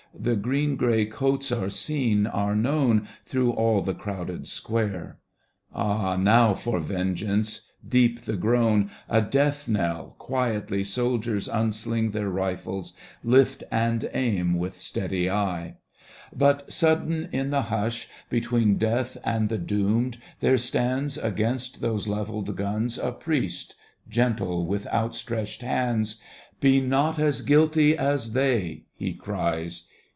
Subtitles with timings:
[0.13, 5.19] The green gray coats are seen, are known Through all the crowded square.
[5.73, 10.17] Ah, now for vengeance I Deep the groan: A death knell!
[10.19, 12.91] Quietly Soldiers unsUng their rifles,
[13.23, 15.77] lift And aim with steady eye.
[16.35, 19.57] Digitized by Google 24 AT RHEIMS But sudden in the hush between Death and the
[19.59, 23.75] doomed^ there stands Against those levelled guns a priest,
[24.09, 26.21] Gentle, with outstretched hands.
[26.59, 29.87] Be not as guitty as they I he cries